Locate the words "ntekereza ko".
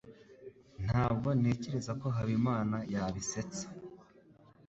1.39-2.07